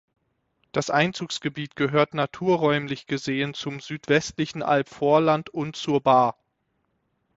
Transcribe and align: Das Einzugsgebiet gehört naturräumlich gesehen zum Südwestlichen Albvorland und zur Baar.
Das 0.71 0.89
Einzugsgebiet 0.89 1.75
gehört 1.75 2.15
naturräumlich 2.15 3.05
gesehen 3.05 3.53
zum 3.53 3.79
Südwestlichen 3.79 4.63
Albvorland 4.63 5.51
und 5.51 5.75
zur 5.75 6.01
Baar. 6.01 6.35